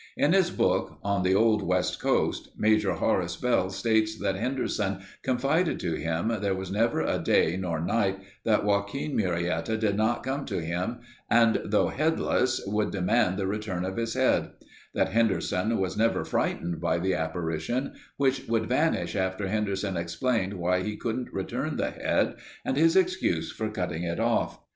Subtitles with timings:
[0.17, 5.79] In his book, "On the Old West Coast" Major Horace Bell states that Henderson confided
[5.81, 10.45] to him there was never a day nor night that Joaquin Murietta did not come
[10.45, 14.49] to him and though headless, would demand the return of his head;
[14.95, 20.81] that Henderson was never frightened by the apparition, which would vanish after Henderson explained why
[20.81, 24.59] he couldn't return the head and his excuse for cutting it off.